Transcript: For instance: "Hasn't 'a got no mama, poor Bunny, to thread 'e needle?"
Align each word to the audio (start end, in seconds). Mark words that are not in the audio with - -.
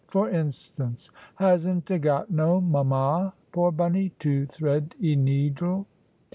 For 0.07 0.31
instance: 0.31 1.11
"Hasn't 1.35 1.91
'a 1.91 1.99
got 1.99 2.31
no 2.31 2.59
mama, 2.59 3.35
poor 3.51 3.71
Bunny, 3.71 4.09
to 4.17 4.47
thread 4.47 4.95
'e 4.99 5.15
needle?" 5.15 5.85